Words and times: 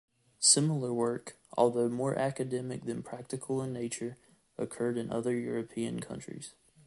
Similar 0.39 0.91
work, 0.91 1.37
although 1.55 1.87
more 1.87 2.17
academic 2.17 2.85
than 2.85 3.03
practical 3.03 3.61
in 3.61 3.71
nature, 3.71 4.17
occurred 4.57 4.97
in 4.97 5.11
other 5.11 5.35
European 5.37 5.99
countries. 5.99 6.55